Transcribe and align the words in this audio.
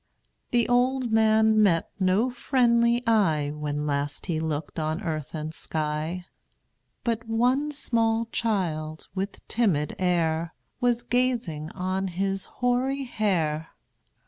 The 0.49 0.67
old 0.67 1.11
man 1.11 1.61
met 1.61 1.91
no 1.99 2.31
friendly 2.31 3.03
eye, 3.05 3.51
When 3.51 3.85
last 3.85 4.25
he 4.25 4.39
looked 4.39 4.79
on 4.79 5.03
earth 5.03 5.35
and 5.35 5.53
sky; 5.53 6.25
But 7.03 7.27
one 7.27 7.71
small 7.71 8.25
child, 8.31 9.07
with 9.13 9.47
timid 9.47 9.95
air, 9.99 10.55
Was 10.79 11.03
gazing 11.03 11.69
on 11.75 12.07
his 12.07 12.45
hoary 12.45 13.03
hair. 13.03 13.67